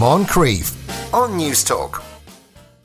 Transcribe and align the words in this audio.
Moncrieff 0.00 0.72
on 1.12 1.38
Newstalk. 1.38 2.02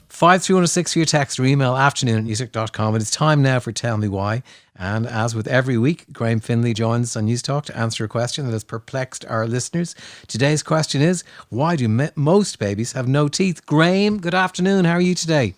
53106 0.10 0.92
for 0.92 1.00
your 1.00 1.06
text 1.06 1.40
or 1.40 1.46
email 1.46 1.78
afternoon 1.78 2.18
at 2.18 2.24
newstalk.com. 2.26 2.94
And 2.94 3.02
it's 3.02 3.10
time 3.10 3.42
now 3.42 3.62
for 3.62 3.72
Tell 3.72 3.98
Me 3.98 4.10
Why. 4.10 4.44
And 4.76 5.08
as 5.08 5.34
with 5.34 5.48
every 5.48 5.78
week, 5.78 6.12
Graham 6.12 6.42
Finlay 6.42 6.74
joins 6.74 7.12
us 7.12 7.16
on 7.16 7.28
Newstalk 7.28 7.64
to 7.66 7.78
answer 7.78 8.04
a 8.04 8.10
question 8.10 8.46
that 8.46 8.52
has 8.52 8.66
perplexed 8.66 9.24
our 9.28 9.48
listeners. 9.48 9.96
Today's 10.28 10.62
question 10.62 11.02
is 11.02 11.24
Why 11.48 11.78
do 11.78 11.88
me- 11.88 12.10
most 12.16 12.60
babies 12.60 12.92
have 12.92 13.08
no 13.08 13.30
teeth? 13.30 13.66
Graham, 13.66 14.20
good 14.20 14.36
afternoon. 14.36 14.84
How 14.84 14.96
are 14.96 15.02
you 15.02 15.16
today? 15.16 15.54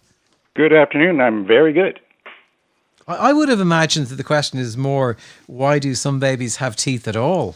Good 0.53 0.73
afternoon. 0.73 1.19
I'm 1.19 1.43
very 1.43 1.73
good. 1.73 1.99
I, 3.07 3.15
I 3.15 3.33
would 3.33 3.49
have 3.49 3.59
imagined 3.59 4.07
that 4.07 4.17
the 4.17 4.23
question 4.23 4.59
is 4.59 4.77
more 4.77 5.17
Why 5.47 5.79
do 5.79 5.95
some 5.95 6.19
babies 6.19 6.57
have 6.57 6.75
teeth 6.75 7.07
at 7.07 7.15
all? 7.15 7.55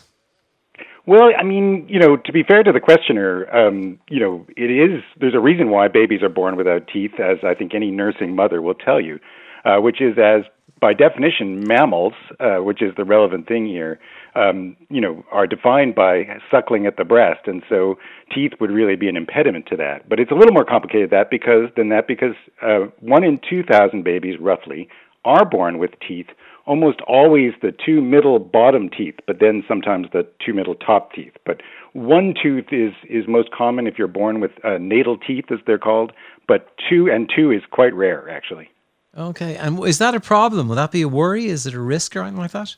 Well, 1.08 1.32
I 1.38 1.44
mean, 1.44 1.88
you 1.90 2.00
know, 2.00 2.16
to 2.16 2.32
be 2.32 2.44
fair 2.44 2.64
to 2.64 2.72
the 2.72 2.80
questioner, 2.80 3.48
um, 3.56 4.00
you 4.10 4.20
know, 4.20 4.46
it 4.56 4.70
is 4.70 5.04
there's 5.20 5.34
a 5.34 5.40
reason 5.40 5.70
why 5.70 5.88
babies 5.88 6.22
are 6.22 6.30
born 6.30 6.56
without 6.56 6.88
teeth, 6.88 7.20
as 7.20 7.38
I 7.44 7.56
think 7.56 7.74
any 7.74 7.90
nursing 7.90 8.36
mother 8.36 8.62
will 8.62 8.76
tell 8.76 9.02
you, 9.02 9.20
uh, 9.66 9.78
which 9.78 10.00
is 10.00 10.18
as 10.18 10.44
by 10.80 10.94
definition, 10.94 11.64
mammals, 11.68 12.14
uh, 12.40 12.58
which 12.58 12.82
is 12.82 12.92
the 12.98 13.06
relevant 13.06 13.48
thing 13.48 13.68
here, 13.68 14.00
um, 14.36 14.76
you 14.90 15.00
know, 15.02 15.24
are 15.32 15.46
defined 15.46 15.94
by 15.94 16.24
suckling 16.50 16.86
at 16.88 16.98
the 16.98 17.04
breast, 17.04 17.42
and 17.46 17.62
so 17.70 17.98
teeth 18.34 18.54
would 18.60 18.72
really 18.72 18.96
be 18.96 19.08
an 19.08 19.16
impediment 19.18 19.68
to 19.68 19.76
that. 19.78 20.08
But 20.08 20.20
it's 20.20 20.32
a 20.32 20.36
little 20.36 20.54
more 20.54 20.66
complicated 20.66 21.10
that 21.12 21.30
because 21.30 21.70
than 21.76 21.90
that 21.90 22.08
because 22.08 22.36
uh, 22.62 22.92
one 23.00 23.24
in 23.24 23.40
two 23.50 23.64
thousand 23.64 24.04
babies, 24.04 24.40
roughly, 24.40 24.88
are 25.26 25.46
born 25.46 25.80
with 25.80 25.92
teeth 26.08 26.28
almost 26.66 27.00
always 27.08 27.54
the 27.62 27.74
two 27.86 28.02
middle 28.02 28.40
bottom 28.40 28.90
teeth, 28.90 29.16
but 29.28 29.40
then 29.40 29.64
sometimes 29.68 30.08
the 30.14 30.28
two 30.46 30.54
middle 30.54 30.76
top 30.76 31.14
teeth. 31.14 31.34
But 31.46 31.62
one 31.94 32.34
tooth 32.42 32.66
is 32.72 32.94
is 33.10 33.26
most 33.28 33.52
common 33.52 33.88
if 33.88 33.98
you're 33.98 34.08
born 34.08 34.40
with 34.40 34.52
uh, 34.64 34.78
natal 34.80 35.18
teeth, 35.18 35.46
as 35.52 35.60
they're 35.66 35.80
called. 35.80 36.12
But 36.48 36.68
two 36.90 37.10
and 37.12 37.32
two 37.34 37.52
is 37.52 37.62
quite 37.72 37.94
rare, 37.94 38.30
actually. 38.30 38.70
Okay, 39.18 39.58
and 39.58 39.84
is 39.86 39.98
that 39.98 40.16
a 40.16 40.20
problem? 40.20 40.70
Will 40.70 40.76
that 40.76 40.92
be 40.92 41.02
a 41.02 41.08
worry? 41.08 41.48
Is 41.48 41.66
it 41.66 41.74
a 41.74 41.80
risk 41.80 42.16
or 42.16 42.22
anything 42.22 42.40
like 42.40 42.52
that? 42.52 42.76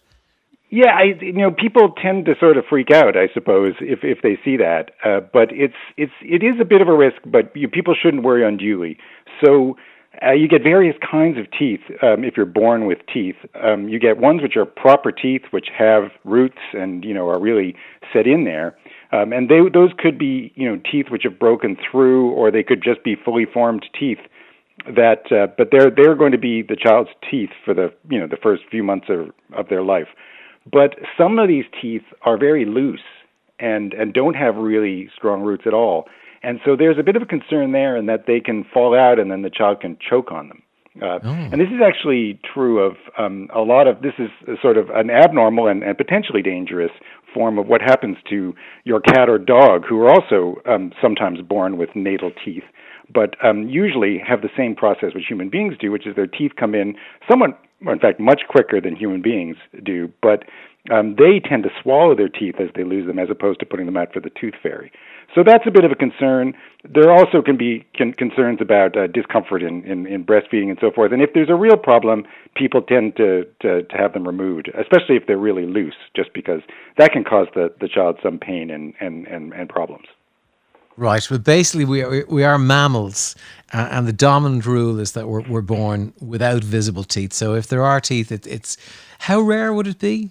Yeah, 0.70 0.90
I 0.90 1.14
you 1.22 1.34
know 1.34 1.52
people 1.52 1.94
tend 2.02 2.26
to 2.26 2.34
sort 2.40 2.58
of 2.58 2.66
freak 2.68 2.90
out, 2.90 3.16
I 3.16 3.28
suppose, 3.32 3.76
if 3.80 4.00
if 4.02 4.24
they 4.24 4.40
see 4.44 4.58
that. 4.58 4.90
Uh, 5.06 5.20
but 5.20 5.50
it's 5.52 5.76
it's 5.98 6.14
it 6.22 6.42
is 6.42 6.60
a 6.60 6.66
bit 6.66 6.82
of 6.82 6.88
a 6.88 6.96
risk, 6.96 7.18
but 7.26 7.56
you, 7.56 7.68
people 7.68 7.94
shouldn't 7.94 8.24
worry 8.24 8.44
unduly. 8.44 8.98
So 9.44 9.78
uh, 10.22 10.32
you 10.32 10.48
get 10.48 10.62
various 10.62 10.96
kinds 11.10 11.38
of 11.38 11.46
teeth 11.58 11.82
um, 12.04 12.24
if 12.24 12.38
you're 12.38 12.46
born 12.46 12.86
with 12.86 13.00
teeth. 13.12 13.36
Um, 13.62 13.90
you 13.90 14.00
get 14.00 14.18
ones 14.18 14.42
which 14.42 14.56
are 14.56 14.66
proper 14.66 15.12
teeth, 15.12 15.42
which 15.52 15.68
have 15.78 16.12
roots 16.24 16.60
and 16.74 17.04
you 17.04 17.14
know 17.14 17.28
are 17.30 17.40
really 17.40 17.76
set 18.12 18.28
in 18.28 18.44
there, 18.44 18.78
um, 19.12 19.34
and 19.34 19.50
they 19.50 19.60
those 19.74 19.92
could 19.98 20.20
be 20.20 20.52
you 20.56 20.70
know 20.70 20.80
teeth 20.92 21.08
which 21.10 21.24
have 21.24 21.40
broken 21.40 21.78
through, 21.90 22.32
or 22.32 22.52
they 22.52 22.64
could 22.64 22.84
just 22.84 23.04
be 23.04 23.16
fully 23.16 23.46
formed 23.52 23.86
teeth. 24.00 24.20
That, 24.86 25.32
uh, 25.32 25.48
but 25.58 25.70
they're 25.72 25.90
they're 25.90 26.16
going 26.16 26.32
to 26.34 26.38
be 26.38 26.62
the 26.62 26.76
child's 26.76 27.12
teeth 27.30 27.52
for 27.66 27.74
the 27.74 27.94
you 28.10 28.20
know 28.20 28.28
the 28.28 28.38
first 28.42 28.64
few 28.70 28.84
months 28.84 29.08
of 29.10 29.32
of 29.58 29.70
their 29.70 29.84
life. 29.84 30.08
But 30.72 30.96
some 31.18 31.40
of 31.40 31.48
these 31.48 31.66
teeth 31.82 32.04
are 32.22 32.38
very 32.38 32.66
loose 32.66 33.02
and 33.60 33.94
and 33.94 34.14
don't 34.14 34.36
have 34.36 34.56
really 34.56 35.10
strong 35.16 35.42
roots 35.42 35.64
at 35.66 35.74
all 35.74 36.06
and 36.44 36.60
so 36.66 36.76
there's 36.76 37.00
a 37.00 37.04
bit 37.04 37.16
of 37.16 37.22
a 37.22 37.26
concern 37.26 37.72
there 37.72 37.96
in 37.96 38.06
that 38.08 38.26
they 38.28 38.40
can 38.40 38.66
fall 38.74 38.98
out 38.98 39.20
and 39.20 39.32
then 39.32 39.42
the 39.42 39.50
child 39.50 39.80
can 39.80 39.98
choke 39.98 40.32
on 40.32 40.50
them. 40.50 40.62
Uh, 41.02 41.18
oh. 41.24 41.50
And 41.52 41.60
this 41.60 41.70
is 41.70 41.82
actually 41.84 42.40
true 42.54 42.80
of 42.80 42.98
um, 43.18 43.50
a 43.56 43.62
lot 43.62 43.88
of 43.88 44.02
this 44.02 44.14
is 44.20 44.30
sort 44.62 44.78
of 44.78 44.90
an 44.92 45.10
abnormal 45.10 45.68
and, 45.68 45.84
and, 45.84 45.98
potentially 45.98 46.44
dangerous 46.44 46.92
form 47.34 47.58
of 47.58 47.66
what 47.66 47.82
happens 47.82 48.18
to 48.30 48.54
your 48.84 49.00
cat 49.00 49.28
or 49.28 49.40
dog, 49.40 49.86
who 49.88 50.00
are 50.02 50.10
also 50.10 50.62
um, 50.70 50.92
sometimes 51.02 51.42
born 51.42 51.78
with 51.78 51.90
natal 51.96 52.32
teeth, 52.46 52.64
but 53.12 53.36
um, 53.44 53.68
usually 53.68 54.20
have 54.20 54.42
the 54.42 54.52
same 54.56 54.76
process 54.76 55.16
which 55.16 55.26
human 55.28 55.50
beings 55.50 55.74
do, 55.80 55.92
which 55.92 56.06
is 56.06 56.16
their 56.16 56.28
teeth 56.28 56.52
come 56.60 56.76
in 56.76 56.94
somewhat, 57.28 57.60
in 57.82 58.00
fact, 58.00 58.20
much 58.20 58.42
quicker 58.48 58.80
than 58.80 58.96
human 58.96 59.22
beings 59.22 59.56
do, 59.84 60.12
but 60.22 60.44
um, 60.92 61.16
they 61.18 61.40
tend 61.40 61.64
to 61.64 61.70
swallow 61.82 62.16
their 62.16 62.30
teeth 62.30 62.56
as 62.60 62.70
they 62.76 62.84
lose 62.84 63.08
them, 63.08 63.18
as 63.18 63.30
opposed 63.32 63.60
to 63.60 63.66
putting 63.66 63.88
them 63.88 63.98
out 63.98 64.14
for 64.14 64.20
the 64.20 64.30
tooth 64.40 64.54
fairy. 64.62 64.92
So 65.36 65.44
that's 65.44 65.66
a 65.66 65.72
bit 65.72 65.84
of 65.84 65.92
a 65.92 65.96
concern. 65.96 66.54
There 66.84 67.12
also 67.12 67.42
can 67.42 67.58
be 67.58 67.86
con- 67.98 68.14
concerns 68.14 68.60
about 68.62 68.96
uh, 68.96 69.08
discomfort 69.08 69.64
in, 69.64 69.84
in, 69.84 70.06
in, 70.06 70.24
breastfeeding 70.24 70.70
and 70.70 70.78
so 70.80 70.92
forth. 70.92 71.12
And 71.12 71.22
if 71.22 71.32
there's 71.34 71.50
a 71.50 71.56
real 71.56 71.78
problem, 71.78 72.26
people 72.56 72.82
tend 72.82 73.16
to, 73.18 73.46
to, 73.62 73.84
to 73.84 73.98
have 73.98 74.14
them 74.14 74.28
removed, 74.28 74.70
especially 74.78 75.16
if 75.16 75.26
they're 75.26 75.38
really 75.38 75.66
loose, 75.66 75.96
just 76.16 76.34
because 76.34 76.62
that 76.98 77.12
can 77.12 77.24
cause 77.24 77.48
the, 77.56 77.74
the 77.80 77.88
child 77.88 78.20
some 78.22 78.38
pain 78.38 78.70
and, 78.70 78.94
and, 79.00 79.26
and, 79.28 79.54
and 79.54 79.70
problems. 79.70 80.06
Right, 80.96 81.26
but 81.28 81.44
basically 81.44 81.86
we 81.86 82.04
are, 82.04 82.24
we 82.30 82.44
are 82.44 82.60
mammals, 82.60 83.36
uh, 83.74 83.88
and 83.90 84.08
the 84.08 84.14
dominant 84.14 84.68
rule 84.68 85.00
is 85.00 85.14
that 85.14 85.28
we're, 85.28 85.42
we're 85.42 85.62
born 85.62 86.14
without 86.22 86.64
visible 86.64 87.04
teeth. 87.04 87.34
So 87.34 87.56
if 87.56 87.66
there 87.66 87.84
are 87.84 88.00
teeth, 88.00 88.32
it, 88.32 88.46
it's 88.46 88.78
how 89.20 89.42
rare 89.42 89.74
would 89.74 89.88
it 89.88 89.98
be? 89.98 90.30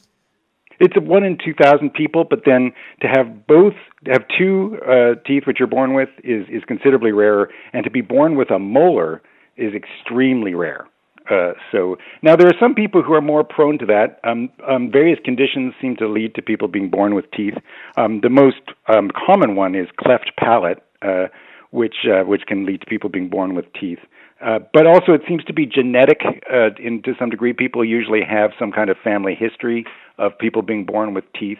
It's 0.81 0.97
a 0.97 1.00
one 1.00 1.25
in 1.25 1.38
two 1.44 1.55
thousand 1.55 1.94
people, 1.94 2.25
but 2.28 2.41
then 2.44 2.72
to 3.00 3.09
have 3.09 3.47
both 3.47 3.75
have 4.06 4.22
two 4.38 4.78
uh, 4.87 5.15
teeth 5.27 5.44
which 5.47 5.59
you're 5.59 5.69
born 5.69 5.94
with 5.94 6.09
is 6.25 6.47
is 6.49 6.62
considerably 6.66 7.12
rarer, 7.12 7.50
and 7.72 7.84
to 7.84 7.91
be 7.91 8.00
born 8.00 8.37
with 8.37 8.50
a 8.50 8.59
molar 8.59 9.22
is 9.56 9.72
extremely 9.75 10.55
rare. 10.55 10.87
Uh, 11.31 11.53
so 11.71 11.97
now 12.22 12.34
there 12.34 12.49
are 12.49 12.59
some 12.59 12.75
people 12.75 13.03
who 13.03 13.15
are 13.15 13.21
more 13.21 13.44
prone 13.44 13.78
to 13.78 13.87
that. 13.87 14.19
Um, 14.25 14.50
um, 14.69 14.91
various 14.91 15.21
conditions 15.25 15.72
seem 15.81 15.97
to 15.97 16.09
lead 16.09 16.34
to 16.34 16.43
people 16.43 16.66
being 16.69 16.91
born 16.91 17.15
with 17.15 17.31
teeth. 17.31 17.54
Um, 17.97 18.21
the 18.22 18.28
most 18.28 18.60
um, 18.89 19.09
common 19.27 19.54
one 19.54 19.75
is 19.77 19.87
cleft 19.99 20.33
palate, 20.37 20.83
uh, 21.00 21.28
which 21.72 22.06
uh, 22.06 22.22
which 22.22 22.43
can 22.47 22.65
lead 22.65 22.81
to 22.81 22.87
people 22.87 23.10
being 23.10 23.28
born 23.28 23.55
with 23.55 23.66
teeth. 23.78 23.99
Uh, 24.44 24.59
but 24.72 24.87
also, 24.87 25.12
it 25.12 25.22
seems 25.28 25.44
to 25.44 25.53
be 25.53 25.66
genetic 25.66 26.21
uh, 26.53 26.71
in, 26.78 27.00
to 27.03 27.12
some 27.19 27.31
degree. 27.31 27.53
People 27.53 27.84
usually 27.84 28.22
have 28.28 28.50
some 28.59 28.72
kind 28.72 28.91
of 28.91 28.97
family 29.03 29.34
history 29.34 29.84
of 30.19 30.37
people 30.38 30.62
being 30.62 30.84
born 30.84 31.15
with 31.15 31.25
teeth. 31.38 31.59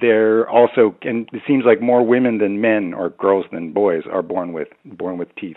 There 0.00 0.48
also, 0.48 0.94
and 1.02 1.28
it 1.32 1.42
seems 1.46 1.64
like 1.64 1.80
more 1.80 2.04
women 2.04 2.38
than 2.38 2.60
men, 2.60 2.94
or 2.94 3.10
girls 3.10 3.46
than 3.52 3.72
boys, 3.72 4.02
are 4.10 4.22
born 4.22 4.52
with 4.52 4.68
born 4.84 5.18
with 5.18 5.34
teeth. 5.36 5.56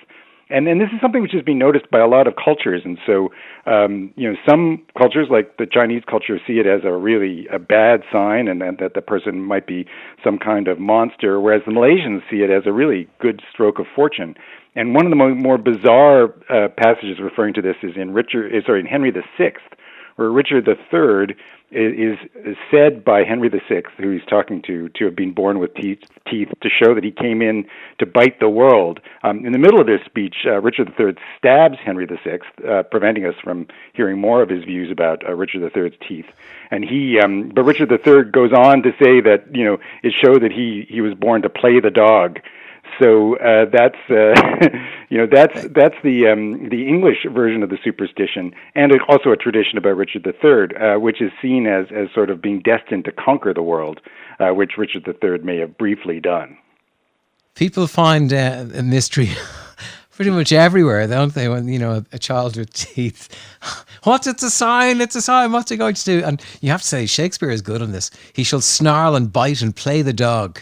And 0.49 0.67
and 0.67 0.81
this 0.81 0.89
is 0.93 0.99
something 1.01 1.21
which 1.21 1.33
has 1.33 1.43
been 1.43 1.59
noticed 1.59 1.91
by 1.91 1.99
a 1.99 2.07
lot 2.07 2.25
of 2.27 2.33
cultures. 2.43 2.81
And 2.83 2.97
so, 3.05 3.29
um, 3.65 4.11
you 4.15 4.29
know, 4.29 4.35
some 4.47 4.81
cultures, 4.97 5.27
like 5.29 5.57
the 5.57 5.67
Chinese 5.67 6.03
culture, 6.09 6.39
see 6.47 6.59
it 6.59 6.65
as 6.65 6.81
a 6.83 6.91
really 6.91 7.47
a 7.53 7.59
bad 7.59 8.01
sign, 8.11 8.47
and, 8.47 8.61
and 8.63 8.79
that 8.79 8.93
the 8.95 9.01
person 9.01 9.41
might 9.41 9.67
be 9.67 9.85
some 10.23 10.39
kind 10.39 10.67
of 10.67 10.79
monster. 10.79 11.39
Whereas 11.39 11.61
the 11.65 11.71
Malaysians 11.71 12.21
see 12.29 12.37
it 12.37 12.49
as 12.49 12.63
a 12.65 12.73
really 12.73 13.07
good 13.19 13.41
stroke 13.51 13.79
of 13.79 13.85
fortune. 13.95 14.35
And 14.75 14.95
one 14.95 15.05
of 15.05 15.09
the 15.09 15.15
more, 15.15 15.35
more 15.35 15.57
bizarre 15.57 16.33
uh, 16.49 16.69
passages 16.77 17.19
referring 17.19 17.53
to 17.55 17.61
this 17.61 17.75
is 17.83 17.91
in 17.95 18.13
Richard, 18.13 18.53
uh, 18.53 18.65
sorry, 18.65 18.79
in 18.79 18.85
Henry 18.85 19.11
VI, 19.11 19.53
where 20.19 20.29
Richard 20.29 20.67
III 20.67 21.33
is, 21.71 22.17
is 22.35 22.57
said 22.69 23.05
by 23.05 23.23
Henry 23.23 23.47
VI, 23.47 23.83
who 23.97 24.11
he's 24.11 24.25
talking 24.29 24.61
to, 24.63 24.89
to 24.89 25.05
have 25.05 25.15
been 25.15 25.33
born 25.33 25.59
with 25.59 25.73
teeth, 25.75 25.99
teeth 26.29 26.49
to 26.61 26.69
show 26.69 26.93
that 26.93 27.05
he 27.05 27.11
came 27.11 27.41
in 27.41 27.65
to 27.99 28.05
bite 28.05 28.41
the 28.41 28.49
world. 28.49 28.99
Um, 29.23 29.45
in 29.45 29.53
the 29.53 29.57
middle 29.57 29.79
of 29.79 29.87
this 29.87 30.01
speech, 30.05 30.35
uh, 30.45 30.59
Richard 30.61 30.91
III 30.99 31.13
stabs 31.37 31.77
Henry 31.83 32.05
VI, 32.05 32.39
uh, 32.67 32.83
preventing 32.83 33.25
us 33.25 33.35
from 33.41 33.67
hearing 33.93 34.19
more 34.19 34.41
of 34.41 34.49
his 34.49 34.65
views 34.65 34.91
about 34.91 35.25
uh, 35.25 35.33
Richard 35.33 35.61
III's 35.73 35.93
teeth. 36.05 36.27
And 36.69 36.83
he, 36.83 37.17
um, 37.23 37.53
but 37.55 37.63
Richard 37.63 37.89
III 37.89 38.31
goes 38.31 38.51
on 38.51 38.83
to 38.83 38.91
say 39.01 39.21
that 39.21 39.45
you 39.53 39.63
know 39.63 39.77
it 40.03 40.13
showed 40.21 40.43
that 40.43 40.51
he 40.51 40.85
he 40.89 40.99
was 40.99 41.13
born 41.13 41.43
to 41.43 41.49
play 41.49 41.79
the 41.79 41.89
dog 41.89 42.39
so 42.97 43.37
uh, 43.37 43.65
that's 43.71 43.99
uh, 44.09 44.33
you 45.09 45.17
know 45.17 45.27
that's 45.31 45.67
that's 45.69 45.95
the 46.03 46.27
um, 46.27 46.69
the 46.69 46.87
English 46.87 47.25
version 47.31 47.63
of 47.63 47.69
the 47.69 47.77
superstition, 47.83 48.53
and 48.75 48.91
also 49.07 49.31
a 49.31 49.37
tradition 49.37 49.77
about 49.77 49.97
Richard 49.97 50.25
III, 50.25 50.77
uh, 50.77 50.99
which 50.99 51.19
is 51.21 51.31
seen 51.41 51.65
as 51.65 51.87
as 51.91 52.07
sort 52.13 52.29
of 52.29 52.41
being 52.41 52.61
destined 52.61 53.05
to 53.05 53.11
conquer 53.11 53.53
the 53.53 53.63
world, 53.63 54.01
uh, 54.39 54.49
which 54.49 54.73
Richard 54.77 55.07
III 55.07 55.39
may 55.39 55.57
have 55.57 55.77
briefly 55.77 56.19
done. 56.19 56.57
People 57.55 57.87
find 57.87 58.31
uh, 58.31 58.65
a 58.73 58.83
mystery. 58.83 59.31
Pretty 60.11 60.31
much 60.31 60.51
everywhere, 60.51 61.07
don't 61.07 61.33
they? 61.33 61.47
When 61.47 61.69
you 61.69 61.79
know 61.79 62.03
a 62.11 62.19
child 62.19 62.57
with 62.57 62.73
teeth, 62.73 63.29
what's 64.03 64.27
it's 64.27 64.43
a 64.43 64.49
sign? 64.49 64.99
It's 64.99 65.15
a 65.15 65.21
sign. 65.21 65.53
What's 65.53 65.71
he 65.71 65.77
going 65.77 65.95
to 65.95 66.03
do? 66.03 66.23
And 66.25 66.43
you 66.59 66.71
have 66.71 66.81
to 66.81 66.87
say 66.87 67.05
Shakespeare 67.05 67.49
is 67.49 67.61
good 67.61 67.81
on 67.81 67.93
this. 67.93 68.11
He 68.33 68.43
shall 68.43 68.59
snarl 68.59 69.15
and 69.15 69.31
bite 69.31 69.61
and 69.61 69.73
play 69.73 70.01
the 70.01 70.11
dog. 70.11 70.59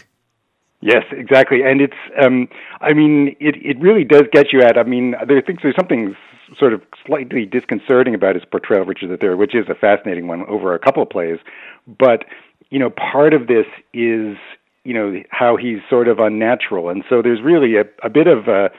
Yes, 0.80 1.04
exactly, 1.10 1.62
and 1.64 1.80
it's. 1.80 1.96
Um, 2.22 2.48
I 2.80 2.92
mean, 2.92 3.34
it 3.40 3.56
it 3.56 3.80
really 3.80 4.04
does 4.04 4.22
get 4.32 4.52
you 4.52 4.60
at. 4.60 4.78
I 4.78 4.84
mean, 4.84 5.14
there 5.26 5.42
thinks 5.42 5.62
there's 5.64 5.74
something 5.76 6.14
sort 6.56 6.72
of 6.72 6.82
slightly 7.04 7.44
disconcerting 7.44 8.14
about 8.14 8.36
his 8.36 8.44
portrayal 8.44 8.82
of 8.82 8.88
Richard 8.88 9.22
III, 9.22 9.34
which 9.34 9.54
is 9.54 9.66
a 9.68 9.74
fascinating 9.74 10.28
one 10.28 10.46
over 10.46 10.74
a 10.74 10.78
couple 10.78 11.02
of 11.02 11.10
plays. 11.10 11.38
But 11.86 12.24
you 12.70 12.78
know, 12.78 12.90
part 12.90 13.34
of 13.34 13.48
this 13.48 13.66
is 13.92 14.36
you 14.84 14.94
know 14.94 15.20
how 15.30 15.56
he's 15.56 15.78
sort 15.90 16.06
of 16.06 16.20
unnatural, 16.20 16.90
and 16.90 17.02
so 17.08 17.22
there's 17.22 17.42
really 17.42 17.76
a, 17.76 17.84
a 18.04 18.08
bit 18.08 18.28
of 18.28 18.46
a 18.46 18.70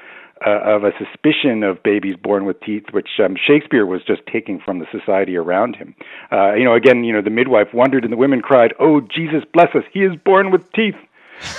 uh, 0.46 0.62
of 0.64 0.86
a 0.86 0.92
suspicion 0.98 1.64
of 1.64 1.84
babies 1.84 2.16
born 2.16 2.46
with 2.46 2.62
teeth, 2.62 2.86
which 2.92 3.10
um, 3.22 3.36
Shakespeare 3.36 3.86
was 3.86 4.02
just 4.08 4.22
taking 4.32 4.58
from 4.64 4.80
the 4.80 4.86
society 4.90 5.36
around 5.36 5.76
him. 5.76 5.94
Uh, 6.32 6.54
you 6.54 6.64
know, 6.64 6.76
again, 6.76 7.04
you 7.04 7.12
know, 7.12 7.22
the 7.22 7.30
midwife 7.30 7.74
wondered 7.74 8.06
and 8.06 8.14
the 8.14 8.18
women 8.18 8.42
cried, 8.42 8.74
"Oh, 8.80 9.02
Jesus 9.02 9.44
bless 9.54 9.76
us, 9.76 9.84
he 9.92 10.00
is 10.00 10.16
born 10.24 10.50
with 10.50 10.72
teeth." 10.72 10.96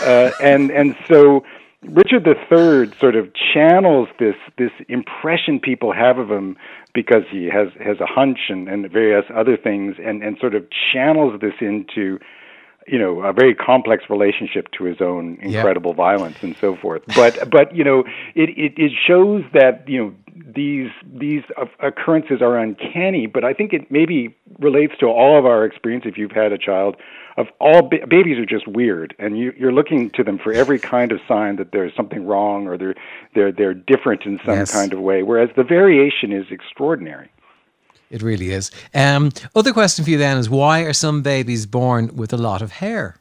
Uh, 0.01 0.31
and 0.41 0.71
and 0.71 0.95
so 1.11 1.45
Richard 1.83 2.27
III 2.27 2.93
sort 2.99 3.17
of 3.17 3.31
channels 3.35 4.09
this 4.19 4.37
this 4.59 4.73
impression 4.89 5.59
people 5.61 5.93
have 5.93 6.19
of 6.19 6.31
him 6.31 6.57
because 6.95 7.23
he 7.31 7.47
has 7.47 7.69
has 7.85 8.01
a 8.01 8.07
hunch 8.07 8.39
and, 8.49 8.69
and 8.69 8.91
various 8.91 9.25
other 9.35 9.57
things, 9.57 9.97
and 10.05 10.23
and 10.23 10.37
sort 10.39 10.55
of 10.55 10.67
channels 10.93 11.41
this 11.41 11.55
into 11.61 12.19
you 12.91 12.99
know 12.99 13.23
a 13.23 13.33
very 13.33 13.55
complex 13.55 14.05
relationship 14.11 14.69
to 14.73 14.85
his 14.85 15.01
own 15.01 15.39
incredible 15.41 15.95
violence 15.95 16.37
and 16.43 16.57
so 16.61 16.77
forth. 16.77 17.03
But 17.15 17.51
but 17.51 17.75
you 17.75 17.85
know 17.85 18.01
it, 18.35 18.51
it 18.51 18.75
it 18.77 18.93
shows 19.07 19.45
that 19.53 19.89
you 19.89 20.05
know 20.05 20.15
these 20.55 20.91
these 21.05 21.43
occurrences 21.81 22.41
are 22.41 22.57
uncanny 22.59 23.27
but 23.27 23.45
i 23.45 23.53
think 23.53 23.73
it 23.73 23.91
maybe 23.91 24.35
relates 24.59 24.95
to 24.99 25.07
all 25.07 25.39
of 25.39 25.45
our 25.45 25.65
experience 25.65 26.05
if 26.07 26.17
you've 26.17 26.33
had 26.33 26.53
a 26.53 26.59
child 26.59 26.97
of 27.37 27.47
all 27.61 27.83
ba- 27.83 28.07
babies 28.09 28.39
are 28.39 28.47
just 28.47 28.67
weird 28.67 29.15
and 29.19 29.39
you 29.39 29.53
you're 29.57 29.73
looking 29.73 30.11
to 30.11 30.23
them 30.23 30.39
for 30.39 30.53
every 30.53 30.79
kind 30.79 31.13
of 31.13 31.21
sign 31.29 31.57
that 31.57 31.73
there's 31.73 31.95
something 31.95 32.27
wrong 32.27 32.67
or 32.67 32.77
they're 32.77 32.95
they're 33.35 33.53
they're 33.53 33.75
different 33.75 34.25
in 34.25 34.39
some 34.45 34.55
yes. 34.55 34.73
kind 34.73 34.93
of 34.93 35.01
way 35.01 35.23
whereas 35.23 35.51
the 35.57 35.65
variation 35.65 36.33
is 36.33 36.47
extraordinary 36.51 37.31
it 38.11 38.23
really 38.23 38.51
is. 38.51 38.71
Um, 38.95 39.31
other 39.55 39.73
question 39.73 40.05
for 40.05 40.11
you 40.11 40.19
then 40.19 40.37
is 40.37 40.51
why 40.51 40.81
are 40.81 40.93
some 40.93 41.23
babies 41.23 41.67
born 41.67 42.15
with 42.17 42.33
a 42.33 42.37
lot 42.37 42.61
of 42.61 42.73
hair? 42.73 43.17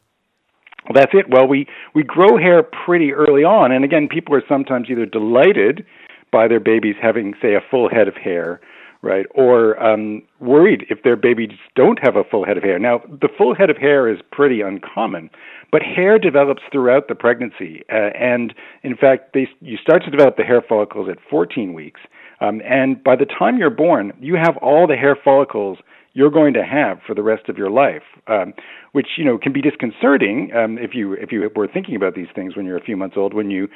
Well, 0.85 0.93
that's 0.95 1.13
it. 1.13 1.29
Well, 1.29 1.47
we, 1.47 1.67
we 1.93 2.03
grow 2.03 2.37
hair 2.37 2.63
pretty 2.63 3.13
early 3.13 3.43
on. 3.43 3.71
And 3.71 3.85
again, 3.85 4.07
people 4.07 4.35
are 4.35 4.43
sometimes 4.49 4.87
either 4.89 5.05
delighted 5.05 5.85
by 6.31 6.47
their 6.47 6.59
babies 6.59 6.95
having, 7.01 7.35
say, 7.41 7.53
a 7.53 7.61
full 7.69 7.89
head 7.89 8.07
of 8.07 8.15
hair, 8.15 8.59
right? 9.01 9.27
Or 9.35 9.81
um, 9.83 10.23
worried 10.39 10.85
if 10.89 11.03
their 11.03 11.15
babies 11.15 11.51
don't 11.75 11.99
have 12.01 12.15
a 12.15 12.23
full 12.23 12.45
head 12.45 12.57
of 12.57 12.63
hair. 12.63 12.79
Now, 12.79 13.01
the 13.07 13.29
full 13.37 13.53
head 13.53 13.69
of 13.69 13.77
hair 13.77 14.09
is 14.09 14.19
pretty 14.31 14.61
uncommon, 14.61 15.29
but 15.71 15.81
hair 15.81 16.17
develops 16.17 16.61
throughout 16.71 17.07
the 17.07 17.15
pregnancy. 17.15 17.83
Uh, 17.91 18.09
and 18.17 18.53
in 18.83 18.95
fact, 18.95 19.33
they, 19.33 19.47
you 19.61 19.77
start 19.77 20.03
to 20.03 20.11
develop 20.11 20.37
the 20.37 20.43
hair 20.43 20.63
follicles 20.67 21.07
at 21.09 21.17
14 21.29 21.73
weeks. 21.73 22.01
Um, 22.41 22.61
and 22.63 23.03
by 23.03 23.15
the 23.15 23.25
time 23.25 23.57
you're 23.57 23.69
born, 23.69 24.13
you 24.19 24.35
have 24.35 24.57
all 24.57 24.87
the 24.87 24.95
hair 24.95 25.17
follicles 25.21 25.77
you're 26.13 26.31
going 26.31 26.53
to 26.53 26.63
have 26.63 26.99
for 27.05 27.13
the 27.13 27.21
rest 27.21 27.49
of 27.49 27.57
your 27.57 27.69
life, 27.69 28.01
um, 28.27 28.53
which 28.93 29.07
you 29.17 29.23
know 29.23 29.37
can 29.37 29.53
be 29.53 29.61
disconcerting 29.61 30.51
um, 30.55 30.77
if 30.77 30.95
you 30.95 31.13
if 31.13 31.31
you 31.31 31.49
were 31.55 31.67
thinking 31.67 31.95
about 31.95 32.15
these 32.15 32.27
things 32.33 32.55
when 32.55 32.65
you're 32.65 32.77
a 32.77 32.83
few 32.83 32.97
months 32.97 33.15
old. 33.15 33.33
When 33.33 33.51
you 33.51 33.67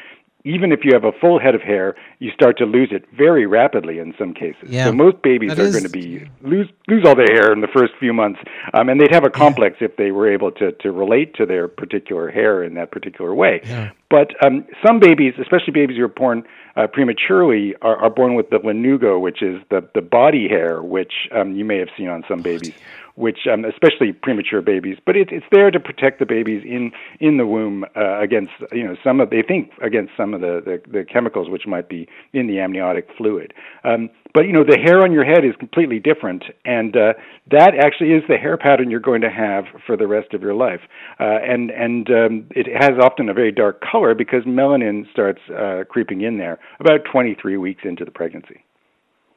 even 0.45 0.73
if 0.73 0.81
you 0.83 0.91
have 0.93 1.05
a 1.05 1.11
full 1.21 1.39
head 1.39 1.55
of 1.55 1.61
hair, 1.61 1.95
you 2.19 2.29
start 2.31 2.57
to 2.57 2.65
lose 2.65 2.89
it 2.91 3.05
very 3.15 3.45
rapidly 3.45 3.99
in 3.99 4.13
some 4.17 4.33
cases. 4.33 4.69
Yeah, 4.69 4.85
so 4.85 4.91
most 4.91 5.21
babies 5.21 5.57
are 5.57 5.63
is... 5.63 5.71
going 5.71 5.85
to 5.85 5.89
be 5.89 6.29
lose 6.41 6.69
lose 6.87 7.05
all 7.05 7.15
their 7.15 7.33
hair 7.33 7.53
in 7.53 7.61
the 7.61 7.67
first 7.67 7.93
few 7.99 8.13
months, 8.13 8.39
um, 8.73 8.89
and 8.89 8.99
they'd 8.99 9.13
have 9.13 9.23
a 9.23 9.29
complex 9.29 9.77
yeah. 9.79 9.87
if 9.87 9.95
they 9.95 10.11
were 10.11 10.31
able 10.31 10.51
to 10.51 10.73
to 10.73 10.91
relate 10.91 11.33
to 11.35 11.45
their 11.45 11.67
particular 11.67 12.29
hair 12.29 12.63
in 12.63 12.73
that 12.73 12.91
particular 12.91 13.33
way. 13.33 13.61
Yeah. 13.63 13.91
But 14.09 14.35
um, 14.45 14.65
some 14.85 14.99
babies, 14.99 15.33
especially 15.39 15.71
babies 15.73 15.97
who 15.97 16.03
are 16.03 16.07
born 16.07 16.43
uh, 16.75 16.87
prematurely, 16.87 17.73
are, 17.81 17.95
are 17.97 18.09
born 18.09 18.35
with 18.35 18.49
the 18.49 18.57
lanugo, 18.57 19.19
which 19.19 19.41
is 19.41 19.61
the 19.69 19.87
the 19.95 20.01
body 20.01 20.49
hair, 20.49 20.83
which 20.83 21.13
um, 21.31 21.53
you 21.53 21.63
may 21.63 21.77
have 21.77 21.89
seen 21.97 22.09
on 22.09 22.23
some 22.27 22.41
babies 22.41 22.73
which 23.15 23.39
um, 23.51 23.63
especially 23.65 24.11
premature 24.11 24.61
babies, 24.61 24.97
but 25.05 25.15
it, 25.15 25.29
it's 25.31 25.45
there 25.51 25.69
to 25.69 25.79
protect 25.79 26.19
the 26.19 26.25
babies 26.25 26.63
in 26.65 26.91
in 27.19 27.37
the 27.37 27.45
womb 27.45 27.85
uh, 27.95 28.19
against 28.19 28.51
you 28.71 28.83
know 28.83 28.95
some 29.03 29.19
of 29.21 29.29
they 29.29 29.41
think 29.41 29.71
against 29.81 30.11
some 30.17 30.33
of 30.33 30.41
the, 30.41 30.61
the, 30.65 30.91
the 30.91 31.05
chemicals 31.05 31.49
which 31.49 31.67
might 31.67 31.89
be 31.89 32.07
in 32.33 32.47
the 32.47 32.59
amniotic 32.59 33.07
fluid. 33.17 33.53
Um, 33.83 34.09
but 34.33 34.47
you 34.47 34.53
know 34.53 34.63
the 34.63 34.77
hair 34.77 35.01
on 35.01 35.11
your 35.11 35.25
head 35.25 35.45
is 35.45 35.55
completely 35.59 35.99
different, 35.99 36.43
and 36.65 36.95
uh, 36.97 37.13
that 37.51 37.73
actually 37.75 38.11
is 38.11 38.23
the 38.27 38.37
hair 38.37 38.57
pattern 38.57 38.89
you're 38.89 38.99
going 38.99 39.21
to 39.21 39.29
have 39.29 39.65
for 39.85 39.95
the 39.95 40.07
rest 40.07 40.33
of 40.33 40.41
your 40.41 40.55
life. 40.55 40.81
Uh, 41.19 41.37
and 41.47 41.69
and 41.69 42.09
um, 42.09 42.45
it 42.51 42.67
has 42.67 42.97
often 42.99 43.29
a 43.29 43.33
very 43.33 43.51
dark 43.51 43.81
color 43.81 44.15
because 44.15 44.43
melanin 44.43 45.09
starts 45.11 45.41
uh, 45.55 45.83
creeping 45.87 46.21
in 46.21 46.37
there 46.37 46.59
about 46.79 47.01
23 47.11 47.57
weeks 47.57 47.81
into 47.85 48.03
the 48.03 48.11
pregnancy. 48.11 48.63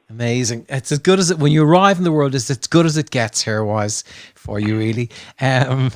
Amazing. 0.09 0.65
It's 0.69 0.91
as 0.91 0.99
good 0.99 1.19
as 1.19 1.31
it 1.31 1.37
when 1.37 1.51
you 1.51 1.63
arrive 1.63 1.97
in 1.97 2.05
the 2.05 2.13
world. 2.13 2.33
It's 2.33 2.49
as 2.49 2.65
good 2.67 2.85
as 2.85 2.95
it 2.95 3.11
gets 3.11 3.43
hair 3.43 3.65
wise 3.65 4.05
for 4.35 4.57
you, 4.57 4.77
really. 4.77 5.09
Um, 5.41 5.91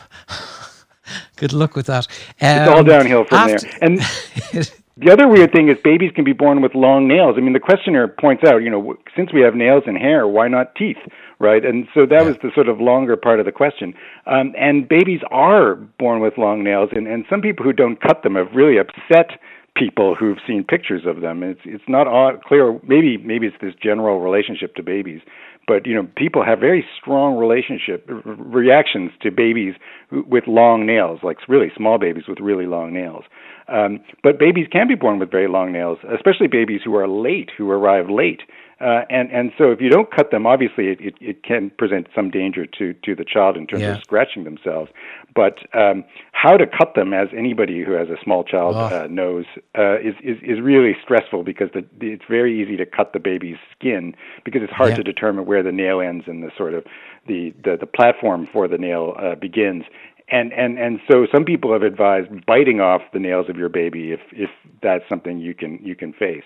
good 1.37 1.53
luck 1.53 1.75
with 1.75 1.85
that. 1.85 2.07
Um, 2.41 2.61
it's 2.61 2.69
all 2.69 2.79
um, 2.79 2.85
downhill 2.85 3.23
from 3.23 3.37
after, 3.37 3.67
there. 3.67 3.77
And 3.81 3.99
the 4.97 5.11
other 5.11 5.29
weird 5.29 5.53
thing 5.53 5.69
is 5.69 5.77
babies 5.81 6.11
can 6.13 6.25
be 6.25 6.33
born 6.33 6.61
with 6.61 6.75
long 6.75 7.07
nails. 7.07 7.35
I 7.37 7.41
mean, 7.41 7.53
the 7.53 7.61
questioner 7.61 8.05
points 8.09 8.43
out, 8.43 8.57
you 8.57 8.69
know, 8.69 8.97
since 9.15 9.31
we 9.31 9.39
have 9.41 9.55
nails 9.55 9.83
and 9.87 9.97
hair, 9.97 10.27
why 10.27 10.49
not 10.49 10.75
teeth, 10.75 10.99
right? 11.39 11.63
And 11.63 11.87
so 11.93 12.05
that 12.05 12.25
was 12.25 12.35
the 12.43 12.51
sort 12.53 12.67
of 12.67 12.81
longer 12.81 13.15
part 13.15 13.39
of 13.39 13.45
the 13.45 13.53
question. 13.53 13.93
Um, 14.25 14.53
and 14.59 14.89
babies 14.89 15.21
are 15.31 15.75
born 15.75 16.19
with 16.19 16.37
long 16.37 16.65
nails, 16.65 16.89
and, 16.91 17.07
and 17.07 17.23
some 17.29 17.39
people 17.39 17.63
who 17.63 17.71
don't 17.71 18.01
cut 18.01 18.23
them 18.23 18.35
have 18.35 18.51
really 18.53 18.77
upset 18.77 19.39
people 19.75 20.15
who've 20.15 20.38
seen 20.45 20.63
pictures 20.63 21.03
of 21.06 21.21
them. 21.21 21.44
It's 21.44 21.62
it's 21.65 21.83
not 21.88 22.07
clear. 22.44 22.79
Maybe 22.88 23.18
maybe 23.18 23.47
it's 23.47 23.56
this 23.62 23.73
general 23.81 24.19
relationship 24.19 24.75
to 24.75 24.83
babies, 24.83 25.21
but 25.68 25.85
you 25.85 25.95
know 25.95 26.07
people 26.15 26.44
have 26.44 26.59
very 26.59 26.85
strong 27.00 27.38
relationship 27.38 28.06
reactions 28.07 29.12
to 29.21 29.31
babies 29.31 29.75
with 30.12 30.45
long 30.47 30.85
nails, 30.85 31.19
like 31.23 31.38
really 31.47 31.71
small 31.75 31.97
babies 31.97 32.23
with 32.27 32.39
really 32.39 32.65
long 32.65 32.94
nails. 32.94 33.23
Um, 33.68 34.00
but 34.23 34.38
babies 34.38 34.68
can 34.71 34.88
be 34.88 34.95
born 34.95 35.19
with 35.19 35.31
very 35.31 35.47
long 35.47 35.71
nails, 35.71 36.00
especially 36.13 36.47
babies 36.47 36.81
who 36.83 36.95
are 36.95 37.07
late, 37.07 37.50
who 37.57 37.71
arrive 37.71 38.09
late. 38.09 38.41
Uh, 38.81 39.06
and 39.09 39.31
and 39.31 39.51
so 39.57 39.71
if 39.71 39.79
you 39.79 39.89
don't 39.89 40.09
cut 40.09 40.31
them, 40.31 40.47
obviously 40.47 40.88
it, 40.88 41.00
it, 41.00 41.13
it 41.21 41.44
can 41.44 41.71
present 41.77 42.07
some 42.15 42.31
danger 42.31 42.65
to 42.65 42.94
to 43.06 43.15
the 43.15 43.23
child 43.23 43.56
in 43.56 43.68
terms 43.68 43.83
yeah. 43.83 43.95
of 43.95 44.01
scratching 44.01 44.44
themselves. 44.44 44.89
But 45.33 45.60
um, 45.74 46.04
how 46.33 46.57
to 46.57 46.66
cut 46.68 46.95
them, 46.95 47.13
as 47.13 47.30
anybody 47.36 47.83
who 47.83 47.94
has 47.94 48.10
a 48.10 48.18
small 48.24 48.44
child 48.44 48.75
oh. 48.75 49.04
uh, 49.04 49.07
knows, 49.10 49.45
uh, 49.78 50.00
is, 50.00 50.16
is 50.24 50.38
is 50.44 50.60
really 50.62 50.95
stressful 51.01 51.44
because 51.44 51.69
the, 51.74 51.86
the, 52.00 52.07
it's 52.07 52.25
very 52.30 52.62
easy 52.62 52.75
to 52.78 52.86
cut 52.86 53.13
the 53.13 53.19
baby's 53.19 53.57
skin 53.78 54.13
because 54.44 54.62
it's 54.62 54.74
hard 54.74 54.89
yeah. 54.89 54.95
to 54.98 55.04
determine 55.04 55.45
where 55.45 55.63
the 55.63 55.72
nail 55.72 56.01
ends 56.01 56.25
and 56.28 56.44
the 56.44 56.51
sort 56.57 56.74
of 56.74 56.83
the 57.28 57.54
the, 57.63 57.78
the 57.80 57.86
platform 57.86 58.48
for 58.51 58.68
the 58.68 58.78
nail 58.78 59.16
uh, 59.19 59.36
begins 59.36 59.83
and 60.31 60.54
and 60.54 60.80
and 60.80 61.00
so 61.10 61.28
some 61.31 61.45
people 61.45 61.72
have 61.74 61.83
advised 61.83 62.30
biting 62.45 62.80
off 62.80 63.01
the 63.13 63.19
nails 63.19 63.50
of 63.50 63.57
your 63.57 63.69
baby 63.69 64.12
if 64.12 64.22
if 64.31 64.50
that's 64.81 65.04
something 65.07 65.39
you 65.39 65.54
can 65.54 65.80
you 65.83 65.95
can 65.95 66.13
face. 66.13 66.44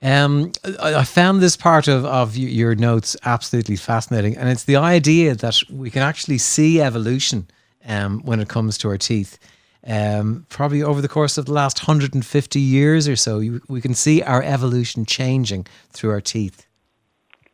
Um, 0.00 0.52
I 0.80 1.02
found 1.02 1.40
this 1.40 1.56
part 1.56 1.88
of, 1.88 2.04
of 2.04 2.36
your 2.36 2.76
notes 2.76 3.16
absolutely 3.24 3.74
fascinating, 3.74 4.36
and 4.36 4.48
it's 4.48 4.62
the 4.62 4.76
idea 4.76 5.34
that 5.34 5.60
we 5.68 5.90
can 5.90 6.02
actually 6.02 6.38
see 6.38 6.80
evolution 6.80 7.48
um, 7.86 8.20
when 8.24 8.40
it 8.40 8.48
comes 8.48 8.78
to 8.78 8.88
our 8.88 8.98
teeth. 8.98 9.38
Um, 9.86 10.44
probably 10.48 10.82
over 10.82 11.00
the 11.00 11.08
course 11.08 11.38
of 11.38 11.46
the 11.46 11.52
last 11.52 11.80
150 11.80 12.60
years 12.60 13.08
or 13.08 13.16
so, 13.16 13.42
we 13.68 13.80
can 13.80 13.94
see 13.94 14.22
our 14.22 14.42
evolution 14.42 15.06
changing 15.06 15.66
through 15.90 16.10
our 16.10 16.20
teeth. 16.20 16.66